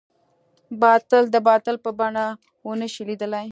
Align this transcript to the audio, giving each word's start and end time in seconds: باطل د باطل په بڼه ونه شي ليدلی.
باطل 0.83 1.23
د 1.31 1.35
باطل 1.49 1.75
په 1.85 1.89
بڼه 1.99 2.25
ونه 2.67 2.87
شي 2.93 3.03
ليدلی. 3.09 3.47